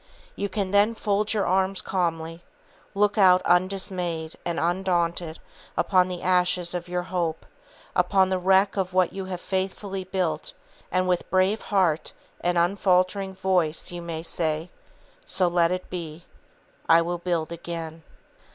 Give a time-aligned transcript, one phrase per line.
[0.35, 2.41] You can then fold your arms calmly,
[2.95, 5.37] look out undismayed and undaunted
[5.77, 7.45] upon the ashes of your hope,
[7.95, 10.53] upon the wreck of what you have faithfully built,
[10.91, 14.71] and with brave heart and unfaltering voice you may say:
[15.23, 16.25] "So let it be,
[16.89, 18.01] I will build again."